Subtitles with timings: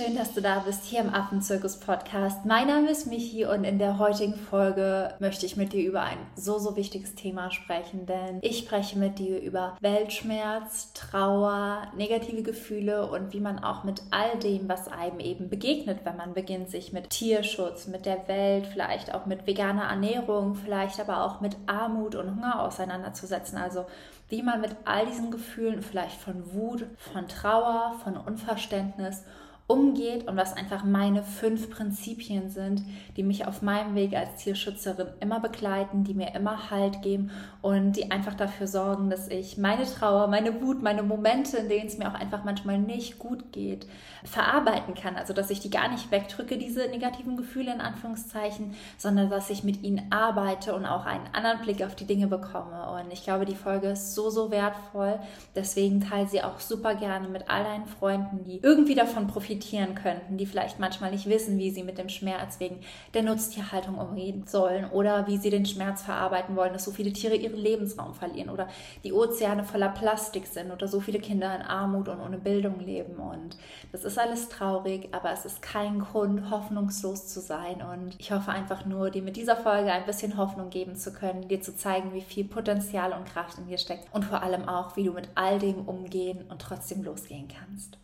[0.00, 2.46] schön, dass du da bist hier im Affenzirkus Podcast.
[2.46, 6.16] Mein Name ist Michi und in der heutigen Folge möchte ich mit dir über ein
[6.36, 13.10] so, so wichtiges Thema sprechen, denn ich spreche mit dir über Weltschmerz, Trauer, negative Gefühle
[13.10, 16.94] und wie man auch mit all dem, was einem eben begegnet, wenn man beginnt, sich
[16.94, 22.14] mit Tierschutz, mit der Welt, vielleicht auch mit veganer Ernährung, vielleicht aber auch mit Armut
[22.14, 23.58] und Hunger auseinanderzusetzen.
[23.58, 23.84] Also
[24.30, 29.24] wie man mit all diesen Gefühlen, vielleicht von Wut, von Trauer, von Unverständnis
[29.70, 32.82] umgeht und was einfach meine fünf Prinzipien sind,
[33.16, 37.30] die mich auf meinem Weg als Tierschützerin immer begleiten, die mir immer Halt geben
[37.62, 41.86] und die einfach dafür sorgen, dass ich meine Trauer, meine Wut, meine Momente, in denen
[41.86, 43.86] es mir auch einfach manchmal nicht gut geht,
[44.24, 45.14] verarbeiten kann.
[45.14, 49.62] Also dass ich die gar nicht wegdrücke, diese negativen Gefühle in Anführungszeichen, sondern dass ich
[49.62, 52.90] mit ihnen arbeite und auch einen anderen Blick auf die Dinge bekomme.
[52.90, 55.20] Und ich glaube, die Folge ist so, so wertvoll.
[55.54, 59.94] Deswegen teile sie auch super gerne mit all deinen Freunden, die irgendwie davon profitieren profitieren
[59.94, 62.80] könnten, die vielleicht manchmal nicht wissen, wie sie mit dem Schmerz wegen
[63.14, 67.36] der Nutztierhaltung umgehen sollen oder wie sie den Schmerz verarbeiten wollen, dass so viele Tiere
[67.36, 68.68] ihren Lebensraum verlieren oder
[69.04, 73.16] die Ozeane voller Plastik sind oder so viele Kinder in Armut und ohne Bildung leben.
[73.16, 73.58] Und
[73.92, 77.82] das ist alles traurig, aber es ist kein Grund, hoffnungslos zu sein.
[77.82, 81.48] Und ich hoffe einfach nur, dir mit dieser Folge ein bisschen Hoffnung geben zu können,
[81.48, 84.96] dir zu zeigen, wie viel Potenzial und Kraft in dir steckt und vor allem auch,
[84.96, 87.98] wie du mit all dem umgehen und trotzdem losgehen kannst.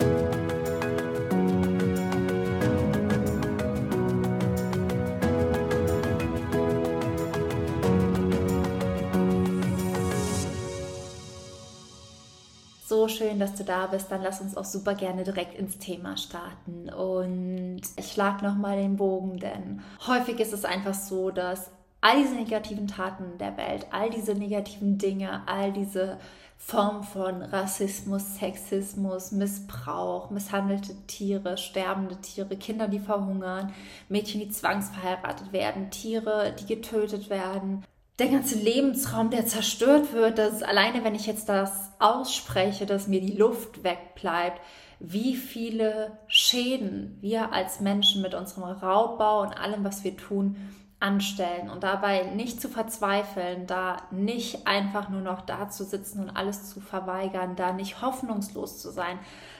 [12.96, 14.10] So schön, dass du da bist.
[14.10, 16.88] Dann lass uns auch super gerne direkt ins Thema starten.
[16.88, 22.34] Und ich schlag nochmal den Bogen, denn häufig ist es einfach so, dass all diese
[22.34, 26.18] negativen Taten der Welt, all diese negativen Dinge, all diese
[26.56, 33.74] Form von Rassismus, Sexismus, Missbrauch, misshandelte Tiere, sterbende Tiere, Kinder, die verhungern,
[34.08, 37.84] Mädchen, die zwangsverheiratet werden, Tiere, die getötet werden,
[38.18, 43.20] der ganze Lebensraum, der zerstört wird, dass alleine, wenn ich jetzt das ausspreche, dass mir
[43.20, 44.60] die Luft wegbleibt,
[44.98, 50.56] wie viele Schäden wir als Menschen mit unserem Raubbau und allem, was wir tun,
[50.98, 56.30] anstellen und dabei nicht zu verzweifeln, da nicht einfach nur noch da zu sitzen und
[56.30, 59.18] alles zu verweigern, da nicht hoffnungslos zu sein,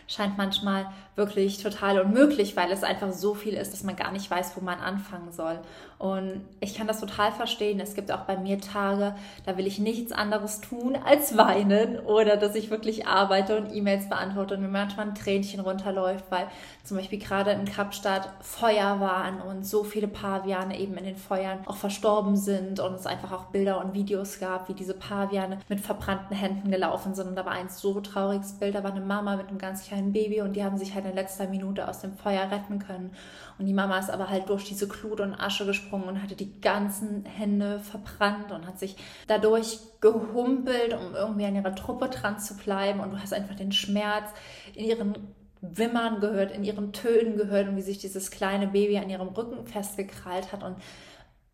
[0.09, 0.87] scheint manchmal
[1.17, 4.61] wirklich total unmöglich, weil es einfach so viel ist, dass man gar nicht weiß, wo
[4.61, 5.59] man anfangen soll.
[5.99, 7.81] Und ich kann das total verstehen.
[7.81, 9.15] Es gibt auch bei mir Tage,
[9.47, 14.09] da will ich nichts anderes tun als weinen oder dass ich wirklich arbeite und E-Mails
[14.09, 16.47] beantworte und mir manchmal ein Tränchen runterläuft, weil
[16.85, 21.61] zum Beispiel gerade in Kapstadt Feuer waren und so viele Paviane eben in den Feuern
[21.67, 25.81] auch verstorben sind und es einfach auch Bilder und Videos gab, wie diese Paviane mit
[25.81, 27.29] verbrannten Händen gelaufen sind.
[27.29, 30.13] Und da war ein so trauriges Bild, da war eine Mama mit einem ganz kleinen
[30.13, 33.11] Baby und die haben sich halt in letzter Minute aus dem Feuer retten können.
[33.59, 36.61] Und die Mama ist aber halt durch diese Glut und Asche gesprungen und hatte die
[36.61, 42.57] ganzen Hände verbrannt und hat sich dadurch gehumpelt, um irgendwie an ihrer Truppe dran zu
[42.57, 43.01] bleiben.
[43.01, 44.31] Und du hast einfach den Schmerz
[44.75, 45.15] in ihren
[45.63, 49.67] Wimmern gehört, in ihren Tönen gehört und wie sich dieses kleine Baby an ihrem Rücken
[49.67, 50.63] festgekrallt hat.
[50.63, 50.77] Und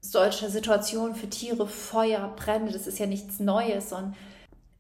[0.03, 3.93] solche Situationen für Tiere, Feuer, Brände, das ist ja nichts Neues.
[3.93, 4.15] Und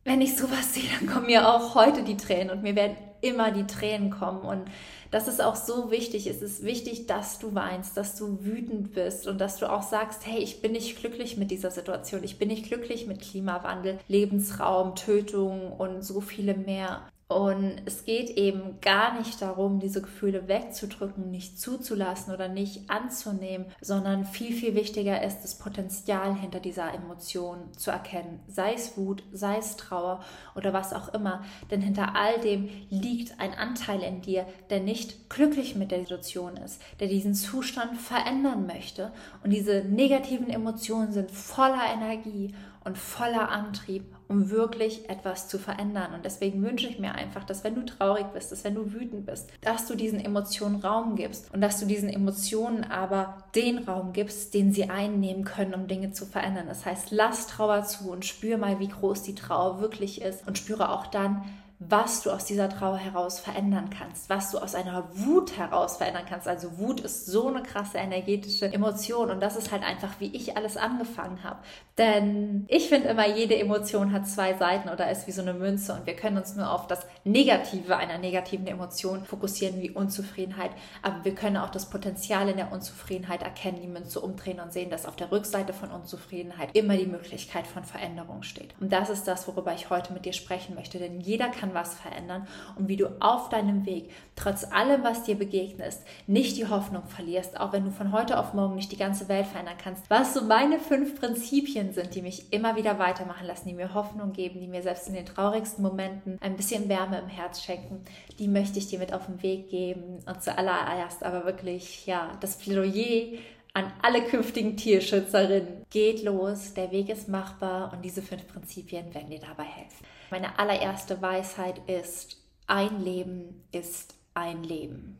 [0.04, 3.52] wenn ich sowas sehe, dann kommen mir auch heute die Tränen und mir werden immer
[3.52, 4.40] die Tränen kommen.
[4.40, 4.64] Und
[5.12, 6.26] das ist auch so wichtig.
[6.26, 10.26] Es ist wichtig, dass du weinst, dass du wütend bist und dass du auch sagst,
[10.26, 12.24] hey, ich bin nicht glücklich mit dieser Situation.
[12.24, 17.02] Ich bin nicht glücklich mit Klimawandel, Lebensraum, Tötung und so viele mehr.
[17.34, 23.66] Und es geht eben gar nicht darum, diese Gefühle wegzudrücken, nicht zuzulassen oder nicht anzunehmen,
[23.80, 28.40] sondern viel, viel wichtiger ist, das Potenzial hinter dieser Emotion zu erkennen.
[28.48, 30.20] Sei es Wut, sei es Trauer
[30.54, 31.42] oder was auch immer.
[31.70, 36.56] Denn hinter all dem liegt ein Anteil in dir, der nicht glücklich mit der Situation
[36.56, 39.12] ist, der diesen Zustand verändern möchte.
[39.42, 46.14] Und diese negativen Emotionen sind voller Energie und voller Antrieb, um wirklich etwas zu verändern.
[46.14, 49.26] Und deswegen wünsche ich mir einfach, dass wenn du traurig bist, dass wenn du wütend
[49.26, 54.12] bist, dass du diesen Emotionen Raum gibst und dass du diesen Emotionen aber den Raum
[54.12, 56.66] gibst, den sie einnehmen können, um Dinge zu verändern.
[56.66, 60.56] Das heißt, lass Trauer zu und spür mal, wie groß die Trauer wirklich ist und
[60.56, 61.44] spüre auch dann,
[61.88, 66.24] was du aus dieser Trauer heraus verändern kannst, was du aus einer Wut heraus verändern
[66.28, 66.46] kannst.
[66.46, 70.56] Also Wut ist so eine krasse energetische Emotion und das ist halt einfach, wie ich
[70.56, 71.58] alles angefangen habe.
[71.98, 75.94] Denn ich finde immer, jede Emotion hat zwei Seiten oder ist wie so eine Münze
[75.94, 80.70] und wir können uns nur auf das Negative einer negativen Emotion fokussieren, wie Unzufriedenheit.
[81.02, 84.90] Aber wir können auch das Potenzial in der Unzufriedenheit erkennen, die Münze umdrehen und sehen,
[84.90, 88.74] dass auf der Rückseite von Unzufriedenheit immer die Möglichkeit von Veränderung steht.
[88.80, 90.98] Und das ist das, worüber ich heute mit dir sprechen möchte.
[90.98, 92.46] Denn jeder kann was verändern
[92.76, 95.96] und wie du auf deinem Weg, trotz allem, was dir begegnet,
[96.26, 99.46] nicht die Hoffnung verlierst, auch wenn du von heute auf morgen nicht die ganze Welt
[99.46, 100.08] verändern kannst.
[100.08, 104.32] Was so meine fünf Prinzipien sind, die mich immer wieder weitermachen lassen, die mir Hoffnung
[104.32, 108.04] geben, die mir selbst in den traurigsten Momenten ein bisschen Wärme im Herz schenken,
[108.38, 110.18] die möchte ich dir mit auf den Weg geben.
[110.26, 113.38] Und zuallererst aber wirklich, ja, das Plädoyer
[113.74, 115.84] an alle künftigen Tierschützerinnen.
[115.90, 120.04] Geht los, der Weg ist machbar und diese fünf Prinzipien werden dir dabei helfen.
[120.30, 122.36] Meine allererste Weisheit ist,
[122.66, 125.18] ein Leben ist ein Leben.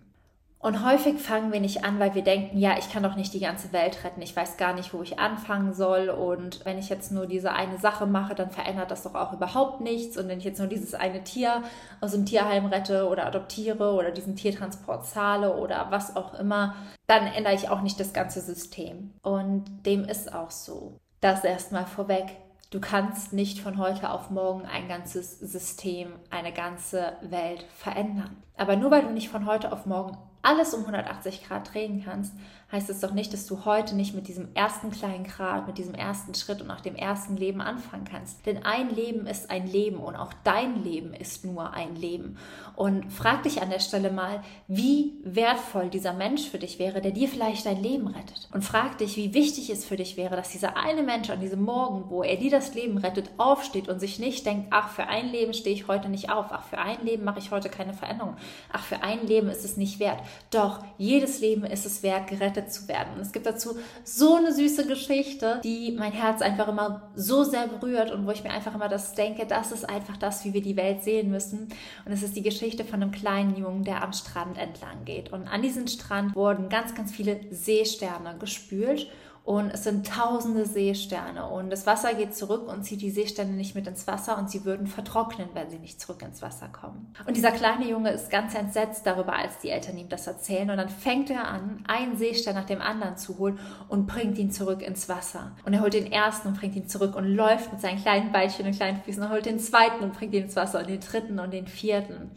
[0.62, 3.41] Und häufig fangen wir nicht an, weil wir denken, ja, ich kann doch nicht die
[3.41, 6.09] ganze Welt retten, ich weiß gar nicht, wo ich anfangen soll.
[6.09, 9.81] Und wenn ich jetzt nur diese eine Sache mache, dann verändert das doch auch überhaupt
[9.81, 10.17] nichts.
[10.17, 11.64] Und wenn ich jetzt nur dieses eine Tier
[12.00, 16.76] aus dem Tierheim rette oder adoptiere oder diesen Tiertransport zahle oder was auch immer,
[17.09, 19.14] dann ändere ich auch nicht das ganze System.
[19.23, 20.97] Und dem ist auch so.
[21.20, 22.37] Das erstmal vorweg.
[22.70, 28.37] Du kannst nicht von heute auf morgen ein ganzes System, eine ganze Welt verändern.
[28.56, 32.34] Aber nur weil du nicht von heute auf morgen alles um 180 Grad drehen kannst,
[32.72, 35.94] heißt es doch nicht, dass du heute nicht mit diesem ersten kleinen Grad, mit diesem
[35.94, 38.46] ersten Schritt und nach dem ersten Leben anfangen kannst.
[38.46, 42.38] Denn ein Leben ist ein Leben und auch dein Leben ist nur ein Leben.
[42.75, 47.10] Und frag dich an der Stelle mal, wie wertvoll dieser Mensch für dich wäre, der
[47.10, 48.49] dir vielleicht dein Leben rettet.
[48.54, 51.62] Und frag dich, wie wichtig es für dich wäre, dass dieser eine Mensch an diesem
[51.62, 55.28] Morgen, wo er dir das Leben rettet, aufsteht und sich nicht denkt, ach, für ein
[55.28, 58.37] Leben stehe ich heute nicht auf, ach, für ein Leben mache ich heute keine Veränderung,
[58.73, 60.21] ach, für ein Leben ist es nicht wert.
[60.50, 63.15] Doch jedes Leben ist es wert, gerettet zu werden.
[63.15, 67.67] Und es gibt dazu so eine süße Geschichte, die mein Herz einfach immer so sehr
[67.67, 70.62] berührt und wo ich mir einfach immer das denke, das ist einfach das, wie wir
[70.62, 71.69] die Welt sehen müssen.
[72.05, 75.33] Und es ist die Geschichte von einem kleinen Jungen, der am Strand entlang geht.
[75.33, 79.09] Und an diesem Strand wurden ganz, ganz viele Seesterne gespült
[79.44, 83.75] und es sind tausende Seesterne und das Wasser geht zurück und zieht die Seesterne nicht
[83.75, 87.12] mit ins Wasser und sie würden vertrocknen, wenn sie nicht zurück ins Wasser kommen.
[87.27, 90.77] Und dieser kleine Junge ist ganz entsetzt darüber, als die Eltern ihm das erzählen und
[90.77, 93.59] dann fängt er an, einen Seestern nach dem anderen zu holen
[93.89, 95.50] und bringt ihn zurück ins Wasser.
[95.65, 98.67] Und er holt den ersten und bringt ihn zurück und läuft mit seinen kleinen Beinchen
[98.67, 101.41] und kleinen Füßen und holt den zweiten und bringt ihn ins Wasser und den dritten
[101.41, 102.31] und den vierten.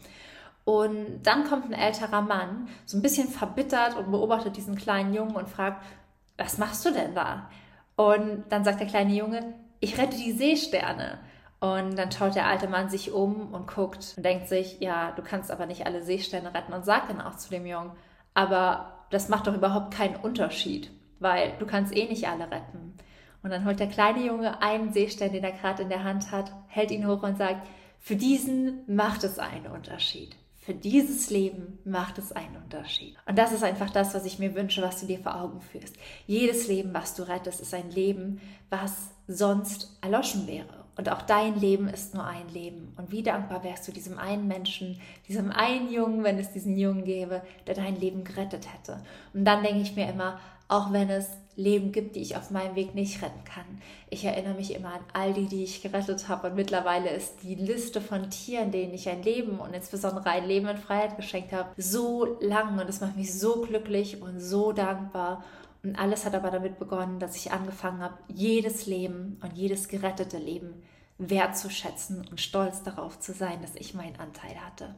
[0.64, 5.36] Und dann kommt ein älterer Mann, so ein bisschen verbittert und beobachtet diesen kleinen Jungen
[5.36, 5.84] und fragt,
[6.36, 7.48] was machst du denn da?
[7.96, 11.18] Und dann sagt der kleine Junge, ich rette die Seesterne.
[11.58, 15.22] Und dann schaut der alte Mann sich um und guckt und denkt sich, ja, du
[15.22, 17.92] kannst aber nicht alle Seesterne retten und sagt dann auch zu dem Jungen,
[18.34, 22.94] aber das macht doch überhaupt keinen Unterschied, weil du kannst eh nicht alle retten.
[23.42, 26.52] Und dann holt der kleine Junge einen Seestern, den er gerade in der Hand hat,
[26.66, 27.66] hält ihn hoch und sagt,
[28.00, 33.14] für diesen macht es einen Unterschied für dieses Leben macht es einen Unterschied.
[33.24, 35.94] Und das ist einfach das, was ich mir wünsche, was du dir vor Augen führst.
[36.26, 40.84] Jedes Leben, was du rettest, ist ein Leben, was sonst erloschen wäre.
[40.96, 42.92] Und auch dein Leben ist nur ein Leben.
[42.96, 47.04] Und wie dankbar wärst du diesem einen Menschen, diesem einen Jungen, wenn es diesen Jungen
[47.04, 49.04] gäbe, der dein Leben gerettet hätte.
[49.34, 52.76] Und dann denke ich mir immer, auch wenn es Leben gibt, die ich auf meinem
[52.76, 53.64] Weg nicht retten kann.
[54.10, 56.48] Ich erinnere mich immer an all die, die ich gerettet habe.
[56.48, 60.68] Und mittlerweile ist die Liste von Tieren, denen ich ein Leben und insbesondere ein Leben
[60.68, 62.78] in Freiheit geschenkt habe, so lang.
[62.78, 65.44] Und es macht mich so glücklich und so dankbar.
[65.82, 70.38] Und alles hat aber damit begonnen, dass ich angefangen habe, jedes Leben und jedes gerettete
[70.38, 70.82] Leben
[71.18, 74.94] wertzuschätzen und stolz darauf zu sein, dass ich meinen Anteil hatte.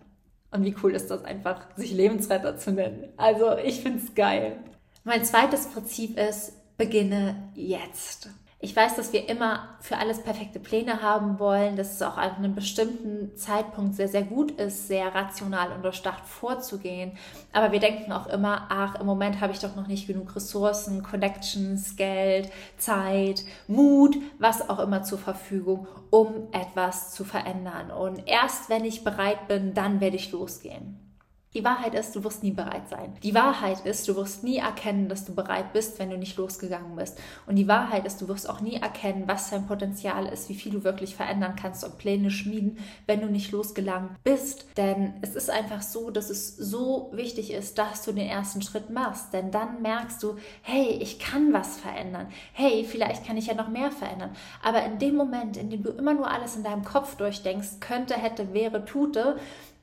[0.51, 3.13] Und wie cool ist das einfach, sich Lebensretter zu nennen.
[3.17, 4.59] Also ich finde es geil.
[5.05, 8.31] Mein zweites Prinzip ist, beginne jetzt.
[8.61, 12.37] Ich weiß, dass wir immer für alles perfekte Pläne haben wollen, dass es auch an
[12.37, 17.13] einem bestimmten Zeitpunkt sehr, sehr gut ist, sehr rational und durchdacht vorzugehen.
[17.53, 21.05] Aber wir denken auch immer, ach, im Moment habe ich doch noch nicht genug Ressourcen,
[21.05, 27.93] Connections, Geld, Zeit, Mut, was auch immer zur Verfügung, um etwas zu verändern.
[27.93, 31.08] Und erst wenn ich bereit bin, dann werde ich losgehen.
[31.55, 33.15] Die Wahrheit ist, du wirst nie bereit sein.
[33.23, 36.95] Die Wahrheit ist, du wirst nie erkennen, dass du bereit bist, wenn du nicht losgegangen
[36.95, 37.19] bist.
[37.47, 40.73] Und die Wahrheit ist, du wirst auch nie erkennen, was dein Potenzial ist, wie viel
[40.73, 44.67] du wirklich verändern kannst und Pläne schmieden, wenn du nicht losgegangen bist.
[44.77, 48.91] Denn es ist einfach so, dass es so wichtig ist, dass du den ersten Schritt
[48.91, 49.33] machst.
[49.33, 52.29] Denn dann merkst du, hey, ich kann was verändern.
[52.53, 54.37] Hey, vielleicht kann ich ja noch mehr verändern.
[54.63, 58.15] Aber in dem Moment, in dem du immer nur alles in deinem Kopf durchdenkst, könnte,
[58.17, 59.39] hätte, wäre, tute,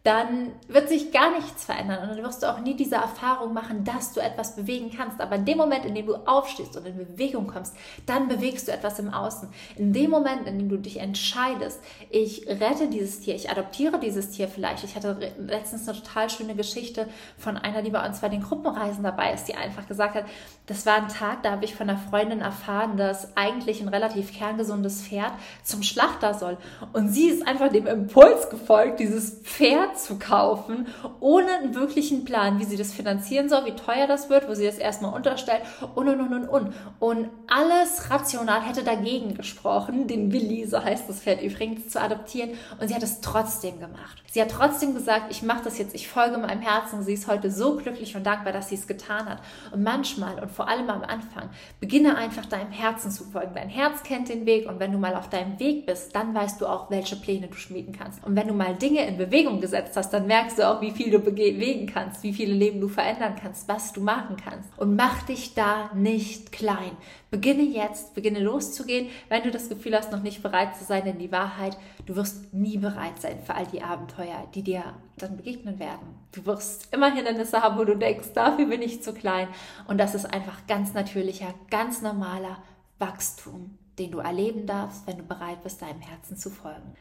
[0.05, 3.83] dann wird sich gar nichts verändern und dann wirst du auch nie diese Erfahrung machen,
[3.83, 5.19] dass du etwas bewegen kannst.
[5.19, 8.71] Aber in dem Moment, in dem du aufstehst und in Bewegung kommst, dann bewegst du
[8.71, 9.49] etwas im Außen.
[9.77, 11.81] In dem Moment, in dem du dich entscheidest,
[12.11, 14.83] ich rette dieses Tier, ich adoptiere dieses Tier vielleicht.
[14.83, 17.09] Ich hatte letztens eine total schöne Geschichte
[17.39, 20.25] von einer, die bei uns bei den Gruppenreisen dabei ist, die einfach gesagt hat,
[20.67, 24.37] das war ein Tag, da habe ich von einer Freundin erfahren, dass eigentlich ein relativ
[24.37, 25.31] kerngesundes Pferd
[25.63, 26.57] zum Schlachter soll.
[26.93, 30.87] Und sie ist einfach dem Impuls gefolgt, dieses Pferd zu kaufen,
[31.19, 34.65] ohne einen wirklichen Plan, wie sie das finanzieren soll, wie teuer das wird, wo sie
[34.65, 35.61] das erstmal unterstellt
[35.95, 36.73] und und und und und.
[36.99, 42.51] Und alles rational hätte dagegen gesprochen, den Willi, so heißt das Pferd übrigens, zu adoptieren.
[42.79, 44.21] Und sie hat es trotzdem gemacht.
[44.31, 47.03] Sie hat trotzdem gesagt, ich mache das jetzt, ich folge meinem Herzen.
[47.03, 49.39] Sie ist heute so glücklich und dankbar, dass sie es getan hat.
[49.71, 51.49] Und manchmal und vor allem am Anfang,
[51.79, 53.53] beginne einfach deinem Herzen zu folgen.
[53.55, 56.59] Dein Herz kennt den Weg und wenn du mal auf deinem Weg bist, dann weißt
[56.59, 58.23] du auch, welche Pläne du schmieden kannst.
[58.25, 61.11] Und wenn du mal Dinge in Bewegung gesetzt hast, dann merkst du auch, wie viel
[61.11, 64.69] du bewegen kannst, wie viele Leben du verändern kannst, was du machen kannst.
[64.77, 66.91] Und mach dich da nicht klein.
[67.31, 71.19] Beginne jetzt, beginne loszugehen, wenn du das Gefühl hast, noch nicht bereit zu sein, in
[71.19, 71.77] die Wahrheit.
[72.05, 74.83] Du wirst nie bereit sein für all die Abenteuer, die dir
[75.17, 76.15] dann begegnen werden.
[76.31, 79.47] Du wirst immer Hindernisse haben, wo du denkst, dafür bin ich zu klein.
[79.87, 82.57] Und das ist einfach ganz natürlicher, ganz normaler
[82.99, 86.95] Wachstum, den du erleben darfst, wenn du bereit bist, deinem Herzen zu folgen.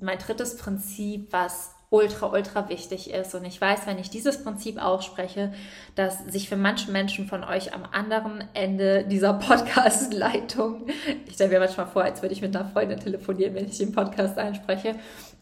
[0.00, 3.34] Mein drittes Prinzip, was ultra, ultra wichtig ist.
[3.34, 5.52] Und ich weiß, wenn ich dieses Prinzip ausspreche,
[5.96, 10.86] dass sich für manche Menschen von euch am anderen Ende dieser Podcast-Leitung,
[11.26, 13.92] ich stelle mir manchmal vor, als würde ich mit einer Freundin telefonieren, wenn ich den
[13.92, 14.94] Podcast einspreche,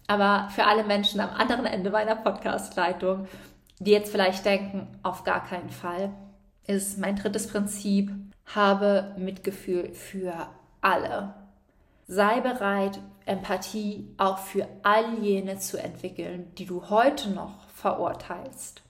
[0.07, 3.29] aber für alle Menschen am anderen Ende meiner Podcast-Leitung,
[3.79, 6.11] die jetzt vielleicht denken, auf gar keinen Fall,
[6.67, 8.11] ist mein drittes Prinzip,
[8.55, 10.49] habe Mitgefühl für
[10.81, 11.35] alle.
[12.11, 18.81] Sei bereit, Empathie auch für all jene zu entwickeln, die du heute noch verurteilst.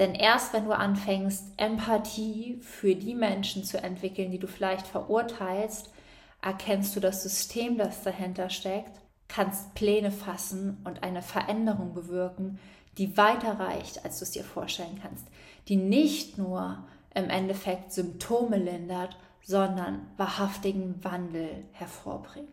[0.00, 5.92] Denn erst wenn du anfängst, Empathie für die Menschen zu entwickeln, die du vielleicht verurteilst,
[6.42, 12.58] erkennst du das System, das dahinter steckt, kannst Pläne fassen und eine Veränderung bewirken,
[12.98, 15.24] die weiter reicht, als du es dir vorstellen kannst,
[15.68, 22.48] die nicht nur im Endeffekt Symptome lindert, sondern wahrhaftigen Wandel hervorbringt.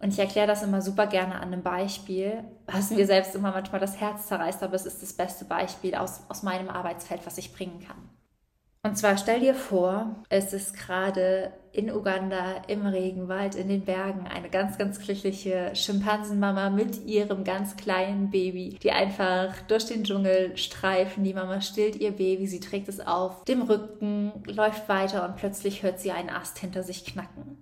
[0.00, 3.80] Und ich erkläre das immer super gerne an einem Beispiel, was mir selbst immer manchmal
[3.80, 7.54] das Herz zerreißt, aber es ist das beste Beispiel aus, aus meinem Arbeitsfeld, was ich
[7.54, 8.10] bringen kann.
[8.86, 14.28] Und zwar stell dir vor, es ist gerade in Uganda im Regenwald in den Bergen
[14.28, 20.56] eine ganz, ganz glückliche Schimpansenmama mit ihrem ganz kleinen Baby, die einfach durch den Dschungel
[20.56, 21.24] streifen.
[21.24, 25.82] Die Mama stillt ihr Baby, sie trägt es auf dem Rücken, läuft weiter und plötzlich
[25.82, 27.58] hört sie einen Ast hinter sich knacken.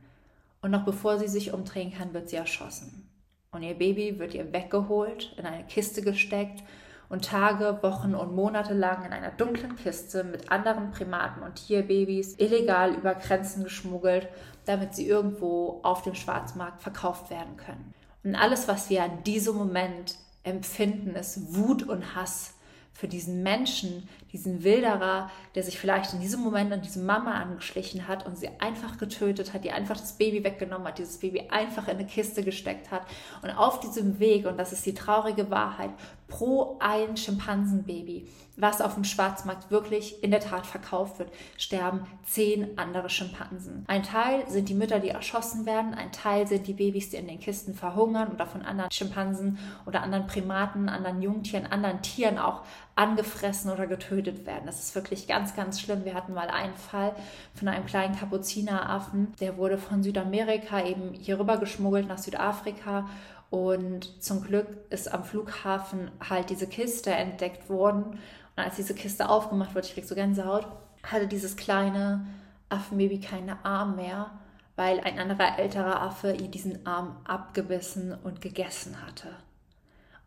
[0.60, 3.08] Und noch bevor sie sich umdrehen kann, wird sie erschossen.
[3.50, 6.62] Und ihr Baby wird ihr weggeholt, in eine Kiste gesteckt
[7.08, 12.36] und Tage, Wochen und Monate lang in einer dunklen Kiste mit anderen Primaten und Tierbabys
[12.38, 14.28] illegal über Grenzen geschmuggelt,
[14.64, 17.94] damit sie irgendwo auf dem Schwarzmarkt verkauft werden können.
[18.22, 22.54] Und alles, was wir an diesem Moment empfinden, ist Wut und Hass
[22.94, 28.06] für diesen Menschen, diesen Wilderer, der sich vielleicht in diesem Moment an diese Mama angeschlichen
[28.06, 31.88] hat und sie einfach getötet hat, die einfach das Baby weggenommen hat, dieses Baby einfach
[31.88, 33.02] in eine Kiste gesteckt hat.
[33.42, 35.90] Und auf diesem Weg, und das ist die traurige Wahrheit,
[36.34, 38.26] pro ein Schimpansenbaby,
[38.56, 43.84] was auf dem Schwarzmarkt wirklich in der Tat verkauft wird, sterben zehn andere Schimpansen.
[43.86, 47.28] Ein Teil sind die Mütter, die erschossen werden, ein Teil sind die Babys, die in
[47.28, 52.62] den Kisten verhungern oder von anderen Schimpansen oder anderen Primaten, anderen Jungtieren, anderen Tieren auch
[52.96, 54.66] angefressen oder getötet werden.
[54.66, 56.04] Das ist wirklich ganz, ganz schlimm.
[56.04, 57.14] Wir hatten mal einen Fall
[57.54, 63.08] von einem kleinen Kapuzineraffen, der wurde von Südamerika eben hier rüber geschmuggelt nach Südafrika
[63.54, 68.02] und zum Glück ist am Flughafen halt diese Kiste entdeckt worden.
[68.02, 68.18] Und
[68.56, 70.66] als diese Kiste aufgemacht wurde, ich krieg so Gänsehaut,
[71.04, 72.26] hatte dieses kleine
[72.68, 74.32] Affenbaby keine Arm mehr,
[74.74, 79.28] weil ein anderer älterer Affe ihr diesen Arm abgebissen und gegessen hatte.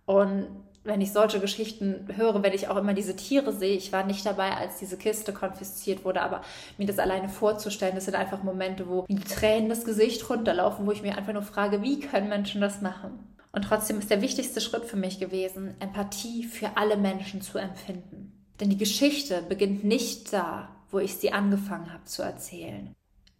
[0.05, 0.47] Und
[0.87, 4.25] wenn ich solche Geschichten höre, wenn ich auch immer diese Tiere sehe, ich war nicht
[4.25, 6.41] dabei, als diese Kiste konfisziert wurde, aber
[6.77, 10.91] mir das alleine vorzustellen, das sind einfach Momente, wo die Tränen das Gesicht runterlaufen, wo
[10.91, 13.19] ich mir einfach nur frage, wie können Menschen das machen?
[13.51, 18.31] Und trotzdem ist der wichtigste Schritt für mich gewesen, Empathie für alle Menschen zu empfinden.
[18.59, 22.93] Denn die Geschichte beginnt nicht da, wo ich sie angefangen habe zu erzählen.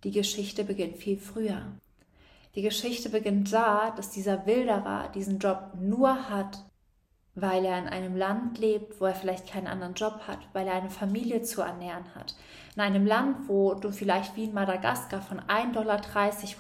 [0.04, 1.62] Die Geschichte beginnt viel früher.
[2.56, 6.66] Die Geschichte beginnt da, dass dieser Wilderer diesen Job nur hat,
[7.40, 10.74] weil er in einem Land lebt, wo er vielleicht keinen anderen Job hat, weil er
[10.74, 12.36] eine Familie zu ernähren hat.
[12.76, 16.02] In einem Land, wo du vielleicht wie in Madagaskar von 1,30 Dollar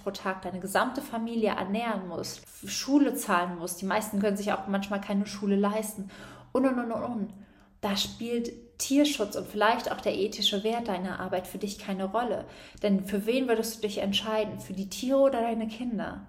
[0.03, 3.81] pro Tag deine gesamte Familie ernähren musst, Schule zahlen musst.
[3.81, 6.11] Die meisten können sich auch manchmal keine Schule leisten
[6.51, 7.33] und und und und.
[7.81, 12.45] Da spielt Tierschutz und vielleicht auch der ethische Wert deiner Arbeit für dich keine Rolle.
[12.83, 14.59] Denn für wen würdest du dich entscheiden?
[14.59, 16.27] Für die Tiere oder deine Kinder?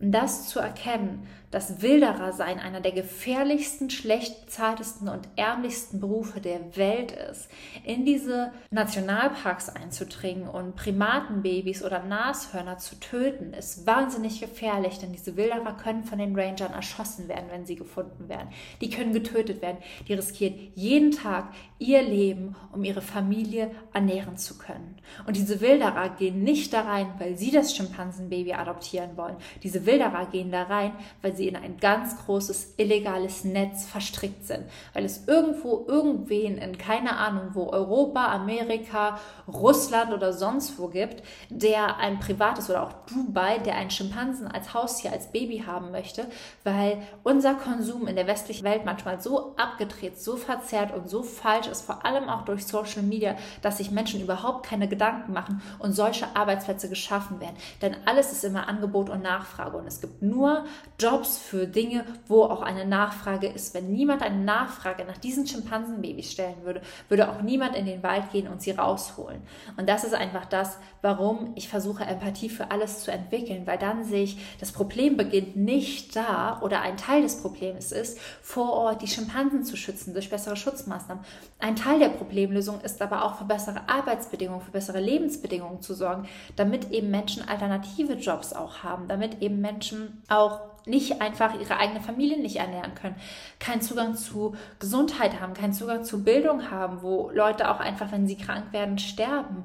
[0.00, 6.40] Und das zu erkennen, dass Wilderer sein einer der gefährlichsten, schlecht bezahltesten und ärmlichsten Berufe
[6.40, 7.48] der Welt ist,
[7.84, 15.36] in diese Nationalparks einzudringen und Primatenbabys oder Nashörner zu töten, ist wahnsinnig gefährlich, denn diese
[15.36, 18.48] Wilderer können von den Rangern erschossen werden, wenn sie gefunden werden.
[18.80, 19.78] Die können getötet werden.
[20.08, 24.96] Die riskieren jeden Tag ihr Leben, um ihre Familie ernähren zu können.
[25.28, 29.36] Und diese Wilderer gehen nicht da rein, weil sie das Schimpansenbaby adoptieren wollen.
[29.62, 30.92] Diese Wilderer gehen da rein,
[31.22, 34.64] weil sie in ein ganz großes illegales Netz verstrickt sind.
[34.92, 41.22] Weil es irgendwo irgendwen in keine Ahnung wo Europa, Amerika, Russland oder sonst wo gibt,
[41.50, 46.26] der ein privates oder auch Dubai, der einen Schimpansen als Haustier, als Baby haben möchte,
[46.62, 51.66] weil unser Konsum in der westlichen Welt manchmal so abgedreht, so verzerrt und so falsch
[51.66, 55.92] ist, vor allem auch durch Social Media, dass sich Menschen überhaupt keine Gedanken machen und
[55.92, 57.56] solche Arbeitsplätze geschaffen werden.
[57.82, 60.64] Denn alles ist immer Angebot und Nachfrage und es gibt nur
[60.98, 63.74] Jobs für Dinge, wo auch eine Nachfrage ist.
[63.74, 68.30] Wenn niemand eine Nachfrage nach diesen Schimpansenbabys stellen würde, würde auch niemand in den Wald
[68.30, 69.42] gehen und sie rausholen.
[69.76, 74.04] Und das ist einfach das, warum ich versuche, Empathie für alles zu entwickeln, weil dann
[74.04, 79.02] sehe ich, das Problem beginnt nicht da oder ein Teil des Problems ist, vor Ort
[79.02, 81.24] die Schimpansen zu schützen durch bessere Schutzmaßnahmen.
[81.58, 86.28] Ein Teil der Problemlösung ist aber auch für bessere Arbeitsbedingungen, für bessere Lebensbedingungen zu sorgen,
[86.56, 92.00] damit eben Menschen alternative Jobs auch haben, damit eben Menschen auch nicht einfach ihre eigene
[92.00, 93.16] Familie nicht ernähren können,
[93.58, 98.26] keinen Zugang zu Gesundheit haben, keinen Zugang zu Bildung haben, wo Leute auch einfach, wenn
[98.26, 99.64] sie krank werden, sterben.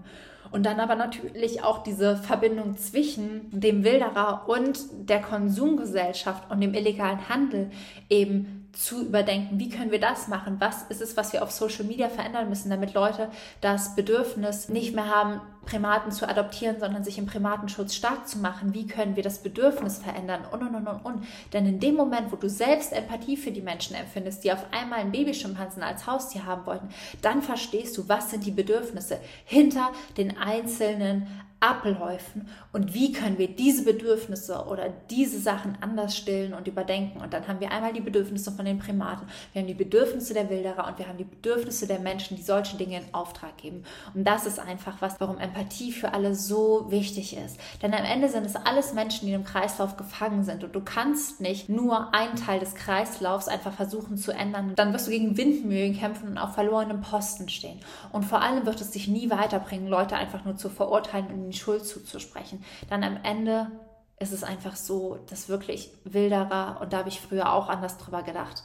[0.51, 6.73] Und dann aber natürlich auch diese Verbindung zwischen dem Wilderer und der Konsumgesellschaft und dem
[6.73, 7.69] illegalen Handel
[8.09, 10.55] eben zu überdenken, wie können wir das machen?
[10.59, 13.29] Was ist es, was wir auf Social Media verändern müssen, damit Leute
[13.61, 18.73] das Bedürfnis nicht mehr haben, Primaten zu adoptieren, sondern sich im Primatenschutz stark zu machen?
[18.73, 20.41] Wie können wir das Bedürfnis verändern?
[20.51, 21.23] Und, und, und, und, und.
[21.53, 24.99] Denn in dem Moment, wo du selbst Empathie für die Menschen empfindest, die auf einmal
[24.99, 26.89] einen Babyschimpansen als Haustier haben wollten,
[27.21, 31.27] dann verstehst du, was sind die Bedürfnisse hinter den einzelnen
[31.61, 37.19] Abläufen und wie können wir diese Bedürfnisse oder diese Sachen anders stillen und überdenken.
[37.19, 40.49] Und dann haben wir einmal die Bedürfnisse von den Primaten, wir haben die Bedürfnisse der
[40.49, 43.83] Wilderer und wir haben die Bedürfnisse der Menschen, die solche Dinge in Auftrag geben.
[44.13, 47.59] Und das ist einfach was, warum Empathie für alle so wichtig ist.
[47.81, 51.41] Denn am Ende sind es alles Menschen, die im Kreislauf gefangen sind und du kannst
[51.41, 54.73] nicht nur einen Teil des Kreislaufs einfach versuchen zu ändern.
[54.75, 57.79] Dann wirst du gegen Windmühlen kämpfen und auf verlorenem Posten stehen.
[58.11, 61.57] Und vor allem wird es dich nie weiterbringen, Leute einfach nur zu verurteilen und die
[61.57, 62.63] Schuld zuzusprechen.
[62.89, 63.71] Dann am Ende
[64.19, 68.21] ist es einfach so, dass wirklich Wilderer, und da habe ich früher auch anders drüber
[68.21, 68.63] gedacht,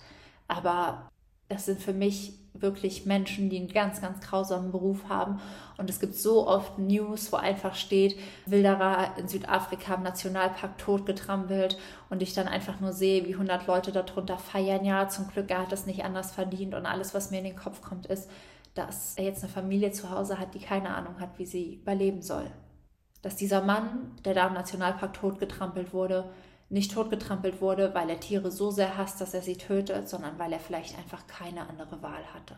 [0.48, 1.08] aber
[1.48, 5.40] das sind für mich wirklich Menschen, die einen ganz, ganz grausamen Beruf haben.
[5.76, 11.76] Und es gibt so oft News, wo einfach steht, Wilderer in Südafrika im Nationalpark totgetrampelt
[12.10, 14.84] und ich dann einfach nur sehe, wie 100 Leute darunter feiern.
[14.84, 16.74] Ja, zum Glück, er hat das nicht anders verdient.
[16.74, 18.30] Und alles, was mir in den Kopf kommt, ist,
[18.74, 22.22] dass er jetzt eine Familie zu Hause hat, die keine Ahnung hat, wie sie überleben
[22.22, 22.50] soll
[23.24, 26.30] dass dieser Mann, der da im Nationalpark totgetrampelt wurde,
[26.74, 30.52] nicht totgetrampelt wurde, weil er Tiere so sehr hasst, dass er sie tötet, sondern weil
[30.52, 32.56] er vielleicht einfach keine andere Wahl hatte.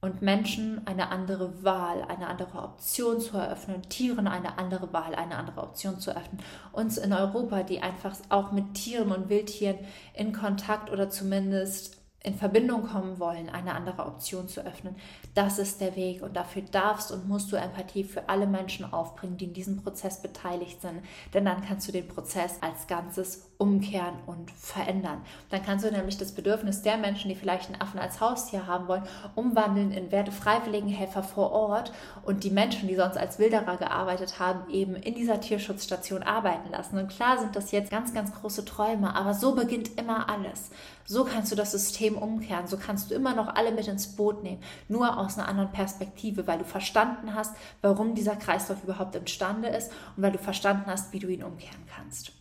[0.00, 5.36] Und Menschen eine andere Wahl, eine andere Option zu eröffnen, Tieren eine andere Wahl, eine
[5.36, 6.42] andere Option zu eröffnen.
[6.72, 9.78] Uns in Europa, die einfach auch mit Tieren und Wildtieren
[10.12, 14.96] in Kontakt oder zumindest in Verbindung kommen wollen, eine andere Option zu öffnen.
[15.34, 19.36] Das ist der Weg und dafür darfst und musst du Empathie für alle Menschen aufbringen,
[19.36, 21.02] die in diesem Prozess beteiligt sind.
[21.34, 25.20] Denn dann kannst du den Prozess als Ganzes umkehren und verändern.
[25.50, 28.88] Dann kannst du nämlich das Bedürfnis der Menschen, die vielleicht einen Affen als Haustier haben
[28.88, 31.92] wollen, umwandeln in Werte Freiwilligenhelfer vor Ort
[32.24, 36.96] und die Menschen, die sonst als Wilderer gearbeitet haben, eben in dieser Tierschutzstation arbeiten lassen.
[36.96, 40.70] Und klar sind das jetzt ganz, ganz große Träume, aber so beginnt immer alles.
[41.06, 44.42] So kannst du das System umkehren, so kannst du immer noch alle mit ins Boot
[44.42, 49.68] nehmen, nur aus einer anderen Perspektive, weil du verstanden hast, warum dieser Kreislauf überhaupt imstande
[49.68, 52.32] ist und weil du verstanden hast, wie du ihn umkehren kannst.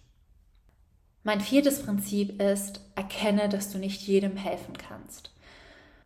[1.23, 5.31] Mein viertes Prinzip ist, erkenne, dass du nicht jedem helfen kannst.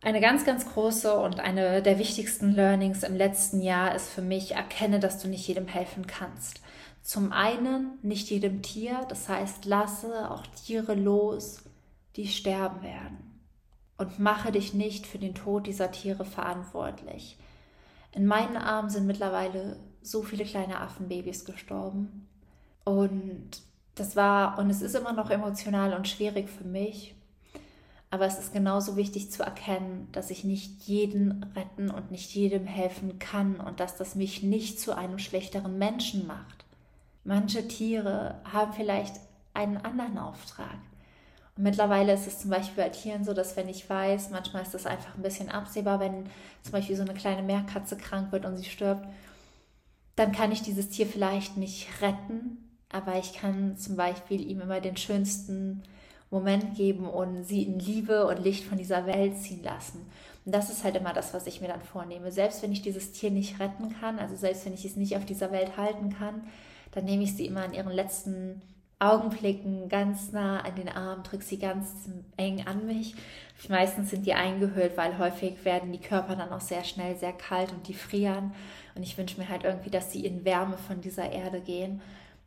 [0.00, 4.54] Eine ganz, ganz große und eine der wichtigsten Learnings im letzten Jahr ist für mich,
[4.54, 6.60] erkenne, dass du nicht jedem helfen kannst.
[7.02, 11.64] Zum einen nicht jedem Tier, das heißt, lasse auch Tiere los,
[12.14, 13.27] die sterben werden.
[13.98, 17.36] Und mache dich nicht für den Tod dieser Tiere verantwortlich.
[18.12, 22.26] In meinen Armen sind mittlerweile so viele kleine Affenbabys gestorben.
[22.84, 23.60] Und
[23.96, 27.14] das war und es ist immer noch emotional und schwierig für mich.
[28.10, 32.66] Aber es ist genauso wichtig zu erkennen, dass ich nicht jeden retten und nicht jedem
[32.66, 36.64] helfen kann und dass das mich nicht zu einem schlechteren Menschen macht.
[37.24, 39.16] Manche Tiere haben vielleicht
[39.52, 40.78] einen anderen Auftrag.
[41.60, 44.86] Mittlerweile ist es zum Beispiel bei Tieren so, dass wenn ich weiß, manchmal ist das
[44.86, 46.26] einfach ein bisschen absehbar, wenn
[46.62, 49.04] zum Beispiel so eine kleine Meerkatze krank wird und sie stirbt,
[50.14, 52.58] dann kann ich dieses Tier vielleicht nicht retten,
[52.90, 55.82] aber ich kann zum Beispiel ihm immer den schönsten
[56.30, 60.06] Moment geben und sie in Liebe und Licht von dieser Welt ziehen lassen.
[60.44, 62.30] Und das ist halt immer das, was ich mir dann vornehme.
[62.30, 65.24] Selbst wenn ich dieses Tier nicht retten kann, also selbst wenn ich es nicht auf
[65.24, 66.44] dieser Welt halten kann,
[66.92, 68.62] dann nehme ich sie immer in ihren letzten
[69.00, 73.14] Augenblicken ganz nah an den Arm, drücke sie ganz eng an mich.
[73.68, 77.72] Meistens sind die eingehüllt, weil häufig werden die Körper dann auch sehr schnell sehr kalt
[77.72, 78.52] und die frieren.
[78.94, 82.00] Und ich wünsche mir halt irgendwie, dass sie in Wärme von dieser Erde gehen.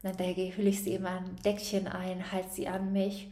[0.04, 3.30] Und dann hülle ich sie immer ein Deckchen ein, halte sie an mich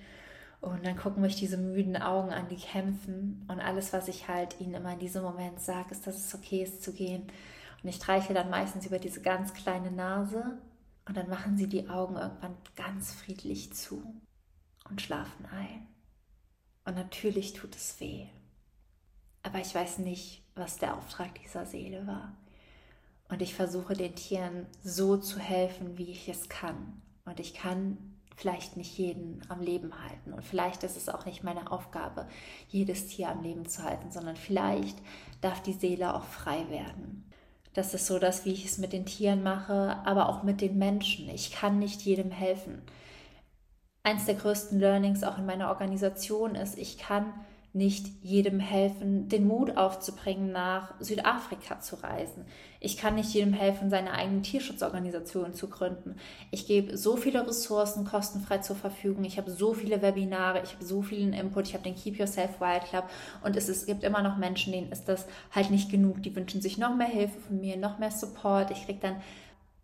[0.61, 3.45] und dann gucken mich diese müden Augen an, die kämpfen.
[3.47, 6.63] Und alles, was ich halt ihnen immer in diesem Moment sage, ist, dass es okay
[6.63, 7.23] ist zu gehen.
[7.81, 10.57] Und ich streiche dann meistens über diese ganz kleine Nase.
[11.09, 14.21] Und dann machen sie die Augen irgendwann ganz friedlich zu
[14.91, 15.87] und schlafen ein.
[16.85, 18.27] Und natürlich tut es weh.
[19.41, 22.37] Aber ich weiß nicht, was der Auftrag dieser Seele war.
[23.27, 27.01] Und ich versuche den Tieren so zu helfen, wie ich es kann.
[27.25, 27.97] Und ich kann
[28.35, 30.31] vielleicht nicht jeden am Leben halten.
[30.31, 32.27] Und vielleicht ist es auch nicht meine Aufgabe,
[32.67, 34.99] jedes Tier am Leben zu halten, sondern vielleicht
[35.41, 37.28] darf die Seele auch frei werden.
[37.79, 40.77] Das ist so das, wie ich es mit den Tieren mache, aber auch mit den
[40.77, 41.29] Menschen.
[41.29, 42.81] Ich kann nicht jedem helfen.
[44.03, 47.33] Eins der größten Learnings auch in meiner Organisation ist, ich kann
[47.71, 52.45] nicht jedem helfen, den Mut aufzubringen, nach Südafrika zu reisen.
[52.79, 56.15] Ich kann nicht jedem helfen, seine eigene Tierschutzorganisation zu gründen.
[56.49, 59.23] Ich gebe so viele Ressourcen kostenfrei zur Verfügung.
[59.23, 62.59] Ich habe so viele Webinare, ich habe so vielen Input, ich habe den Keep Yourself
[62.59, 63.09] Wild Club
[63.43, 66.23] und es, es gibt immer noch Menschen, denen ist das halt nicht genug.
[66.23, 68.71] Die wünschen sich noch mehr Hilfe von mir, noch mehr Support.
[68.71, 69.17] Ich kriege dann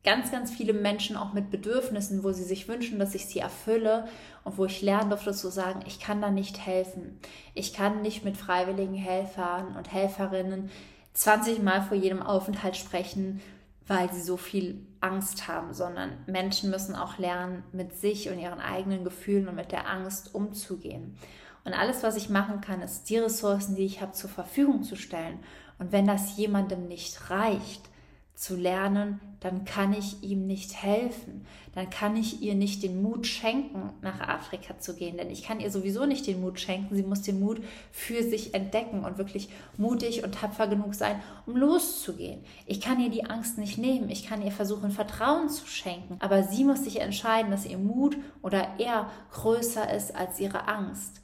[0.05, 4.07] ganz, ganz viele Menschen auch mit Bedürfnissen, wo sie sich wünschen, dass ich sie erfülle
[4.43, 7.19] und wo ich lernen durfte zu sagen, ich kann da nicht helfen.
[7.53, 10.69] Ich kann nicht mit freiwilligen Helfern und Helferinnen
[11.13, 13.41] 20 Mal vor jedem Aufenthalt sprechen,
[13.87, 18.59] weil sie so viel Angst haben, sondern Menschen müssen auch lernen, mit sich und ihren
[18.59, 21.17] eigenen Gefühlen und mit der Angst umzugehen.
[21.63, 24.95] Und alles, was ich machen kann, ist die Ressourcen, die ich habe, zur Verfügung zu
[24.95, 25.39] stellen.
[25.79, 27.89] Und wenn das jemandem nicht reicht,
[28.35, 31.45] zu lernen, dann kann ich ihm nicht helfen.
[31.73, 35.17] Dann kann ich ihr nicht den Mut schenken, nach Afrika zu gehen.
[35.17, 36.95] Denn ich kann ihr sowieso nicht den Mut schenken.
[36.95, 41.55] Sie muss den Mut für sich entdecken und wirklich mutig und tapfer genug sein, um
[41.55, 42.41] loszugehen.
[42.65, 44.09] Ich kann ihr die Angst nicht nehmen.
[44.09, 46.17] Ich kann ihr versuchen, Vertrauen zu schenken.
[46.19, 51.21] Aber sie muss sich entscheiden, dass ihr Mut oder er größer ist als ihre Angst.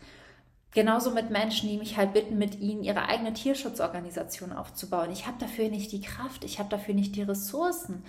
[0.74, 5.12] Genauso mit Menschen, die mich halt bitten, mit ihnen ihre eigene Tierschutzorganisation aufzubauen.
[5.12, 8.04] Ich habe dafür nicht die Kraft, ich habe dafür nicht die Ressourcen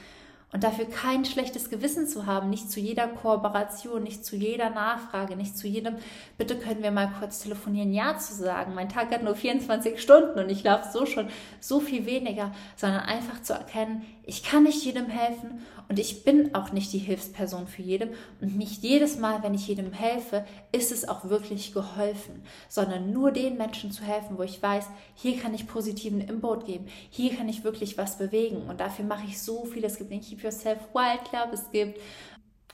[0.53, 5.35] und dafür kein schlechtes Gewissen zu haben, nicht zu jeder Kooperation, nicht zu jeder Nachfrage,
[5.35, 5.97] nicht zu jedem,
[6.37, 8.75] bitte können wir mal kurz telefonieren, ja zu sagen.
[8.75, 11.29] Mein Tag hat nur 24 Stunden und ich laufe so schon
[11.61, 16.55] so viel weniger, sondern einfach zu erkennen, ich kann nicht jedem helfen und ich bin
[16.55, 18.11] auch nicht die Hilfsperson für jedem
[18.41, 23.33] und nicht jedes Mal, wenn ich jedem helfe, ist es auch wirklich geholfen, sondern nur
[23.33, 27.49] den Menschen zu helfen, wo ich weiß, hier kann ich positiven Input geben, hier kann
[27.49, 29.85] ich wirklich was bewegen und dafür mache ich so viel.
[29.85, 31.99] Es gibt den Keep Yourself Wild Club, es gibt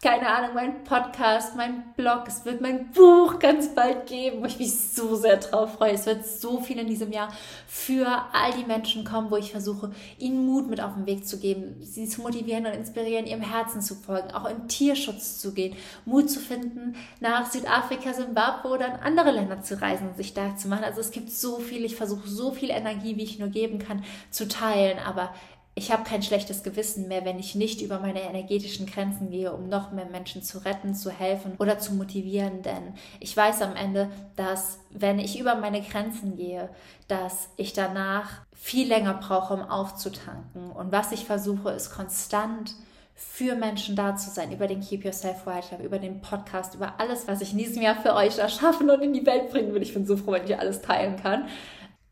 [0.01, 4.57] keine Ahnung, mein Podcast, mein Blog, es wird mein Buch ganz bald geben, wo ich
[4.61, 5.91] mich so sehr drauf freue.
[5.91, 7.33] Es wird so viel in diesem Jahr
[7.67, 11.41] für all die Menschen kommen, wo ich versuche, ihnen Mut mit auf den Weg zu
[11.41, 15.77] geben, sie zu motivieren und inspirieren, ihrem Herzen zu folgen, auch in Tierschutz zu gehen,
[16.05, 20.55] Mut zu finden, nach Südafrika, Simbabwe oder in andere Länder zu reisen und sich da
[20.57, 20.85] zu machen.
[20.85, 24.05] Also es gibt so viel, ich versuche so viel Energie, wie ich nur geben kann,
[24.31, 25.35] zu teilen, aber
[25.79, 29.69] ich habe kein schlechtes Gewissen mehr, wenn ich nicht über meine energetischen Grenzen gehe, um
[29.69, 32.63] noch mehr Menschen zu retten, zu helfen oder zu motivieren.
[32.63, 36.69] Denn ich weiß am Ende, dass wenn ich über meine Grenzen gehe,
[37.07, 40.73] dass ich danach viel länger brauche, um aufzutanken.
[40.73, 42.75] Und was ich versuche, ist konstant
[43.15, 46.95] für Menschen da zu sein, über den Keep Yourself Wild Club, über den Podcast, über
[46.99, 49.83] alles, was ich in diesem Jahr für euch erschaffen und in die Welt bringen will.
[49.83, 51.47] Ich bin so froh, wenn ich alles teilen kann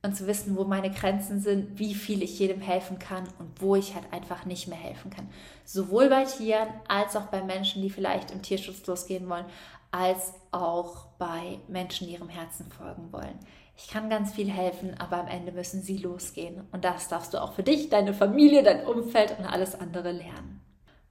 [0.07, 3.77] und zu wissen, wo meine Grenzen sind, wie viel ich jedem helfen kann und wo
[3.77, 5.29] ich halt einfach nicht mehr helfen kann.
[5.65, 9.47] Sowohl bei Tieren als auch bei Menschen, die vielleicht im Tierschutz losgehen wollen,
[9.91, 13.39] als auch bei Menschen, die ihrem Herzen folgen wollen.
[13.77, 16.63] Ich kann ganz viel helfen, aber am Ende müssen sie losgehen.
[16.73, 20.63] Und das darfst du auch für dich, deine Familie, dein Umfeld und alles andere lernen.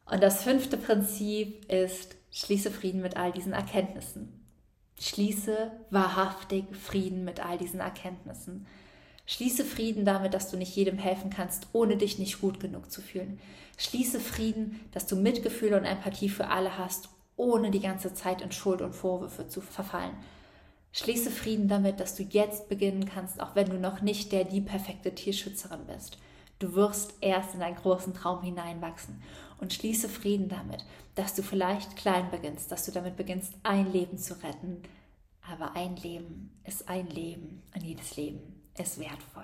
[0.05, 4.45] Und das fünfte Prinzip ist, schließe Frieden mit all diesen Erkenntnissen.
[4.99, 8.65] Schließe wahrhaftig Frieden mit all diesen Erkenntnissen.
[9.27, 13.01] Schließe Frieden damit, dass du nicht jedem helfen kannst, ohne dich nicht gut genug zu
[13.01, 13.39] fühlen.
[13.77, 18.51] Schließe Frieden, dass du Mitgefühl und Empathie für alle hast, ohne die ganze Zeit in
[18.51, 20.15] Schuld und Vorwürfe zu verfallen.
[20.91, 24.61] Schließe Frieden damit, dass du jetzt beginnen kannst, auch wenn du noch nicht der die
[24.61, 26.19] perfekte Tierschützerin bist.
[26.59, 29.21] Du wirst erst in deinen großen Traum hineinwachsen
[29.59, 30.85] und schließe Frieden damit,
[31.15, 34.83] dass du vielleicht klein beginnst, dass du damit beginnst, ein Leben zu retten.
[35.51, 39.43] Aber ein Leben ist ein Leben und jedes Leben ist wertvoll.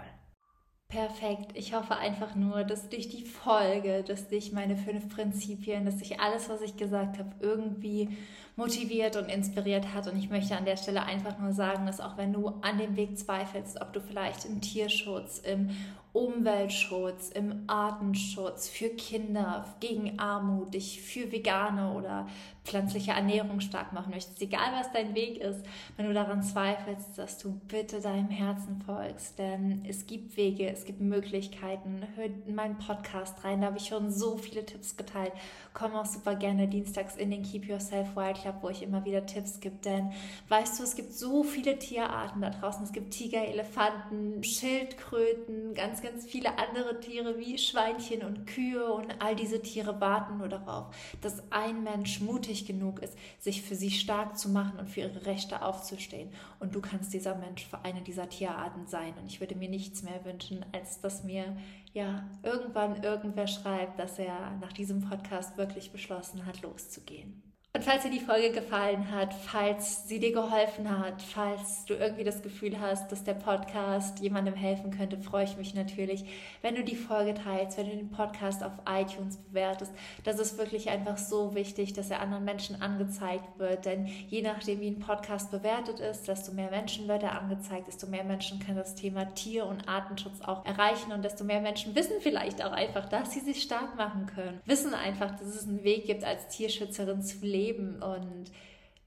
[0.91, 1.53] Perfekt.
[1.55, 6.19] Ich hoffe einfach nur, dass dich die Folge, dass dich meine fünf Prinzipien, dass dich
[6.19, 8.09] alles, was ich gesagt habe, irgendwie
[8.57, 10.07] motiviert und inspiriert hat.
[10.07, 12.97] Und ich möchte an der Stelle einfach nur sagen, dass auch wenn du an dem
[12.97, 15.69] Weg zweifelst, ob du vielleicht im Tierschutz, im
[16.13, 22.27] Umweltschutz, im Artenschutz, für Kinder, gegen Armut, dich für vegane oder
[22.63, 25.65] pflanzliche Ernährung stark machen möchtest, egal was dein Weg ist,
[25.97, 30.85] wenn du daran zweifelst, dass du bitte deinem Herzen folgst, denn es gibt Wege, es
[30.85, 32.03] gibt Möglichkeiten.
[32.15, 35.33] Hör in meinen Podcast rein, da habe ich schon so viele Tipps geteilt.
[35.73, 39.25] Komm auch super gerne dienstags in den Keep Yourself Wild Club, wo ich immer wieder
[39.25, 40.11] Tipps gebe, denn
[40.49, 42.83] weißt du, es gibt so viele Tierarten da draußen.
[42.83, 49.21] Es gibt Tiger, Elefanten, Schildkröten, ganz ganz, viele andere Tiere wie Schweinchen und Kühe und
[49.21, 53.91] all diese Tiere warten nur darauf, dass ein Mensch mutig genug ist, sich für sie
[53.91, 56.29] stark zu machen und für ihre Rechte aufzustehen.
[56.59, 59.13] Und du kannst dieser Mensch für eine dieser Tierarten sein.
[59.19, 61.55] Und ich würde mir nichts mehr wünschen, als dass mir
[61.93, 67.50] ja irgendwann irgendwer schreibt, dass er nach diesem Podcast wirklich beschlossen hat, loszugehen.
[67.73, 72.25] Und falls dir die Folge gefallen hat, falls sie dir geholfen hat, falls du irgendwie
[72.25, 76.25] das Gefühl hast, dass der Podcast jemandem helfen könnte, freue ich mich natürlich,
[76.61, 79.93] wenn du die Folge teilst, wenn du den Podcast auf iTunes bewertest.
[80.25, 83.85] Das ist wirklich einfach so wichtig, dass er anderen Menschen angezeigt wird.
[83.85, 88.05] Denn je nachdem, wie ein Podcast bewertet ist, desto mehr Menschen wird er angezeigt, desto
[88.05, 92.15] mehr Menschen können das Thema Tier- und Artenschutz auch erreichen und desto mehr Menschen wissen
[92.19, 94.59] vielleicht auch einfach, dass sie sich stark machen können.
[94.65, 98.01] Wissen einfach, dass es einen Weg gibt, als Tierschützerin zu leben leben.
[98.01, 98.51] Und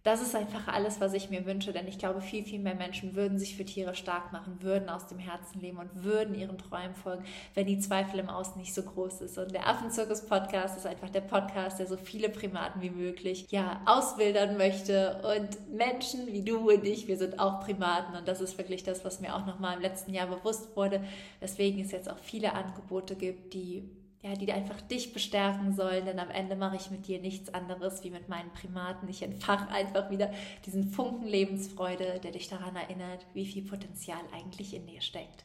[0.05, 3.17] das ist einfach alles, was ich mir wünsche, denn ich glaube, viel, viel mehr Menschen
[3.17, 6.95] würden sich für Tiere stark machen, würden aus dem Herzen leben und würden ihren Träumen
[6.95, 9.39] folgen, wenn die Zweifel im Außen nicht so groß ist.
[9.39, 14.59] Und der Affenzirkus-Podcast ist einfach der Podcast, der so viele Primaten wie möglich ja auswildern
[14.59, 15.23] möchte.
[15.23, 18.15] Und Menschen wie du und ich, wir sind auch Primaten.
[18.15, 21.03] Und das ist wirklich das, was mir auch nochmal im letzten Jahr bewusst wurde,
[21.41, 23.89] weswegen es jetzt auch viele Angebote gibt, die
[24.25, 28.03] ja, die einfach dich bestärken sollen, denn am Ende mache ich mit dir nichts anderes
[28.05, 29.07] wie mit meinen Primaten.
[29.07, 30.31] Ich entfache einfach wieder
[30.65, 35.45] diesen Funken Lebensfreude, der dich daran erinnert, wie viel Potenzial eigentlich in dir steckt.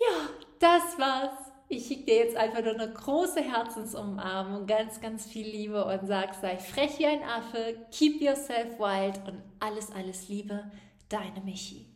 [0.00, 1.52] Ja, das war's.
[1.68, 6.34] Ich schicke dir jetzt einfach nur eine große Herzensumarmung, ganz, ganz viel Liebe und sag,
[6.34, 10.70] sei frech wie ein Affe, keep yourself wild und alles, alles Liebe,
[11.10, 11.86] deine Michi.